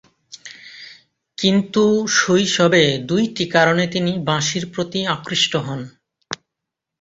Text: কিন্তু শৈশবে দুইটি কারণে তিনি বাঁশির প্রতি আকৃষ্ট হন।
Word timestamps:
কিন্তু 1.37 1.83
শৈশবে 2.17 2.81
দুইটি 3.09 3.43
কারণে 3.47 3.83
তিনি 3.87 4.11
বাঁশির 4.27 4.65
প্রতি 4.73 4.99
আকৃষ্ট 5.15 5.53
হন। 5.65 5.79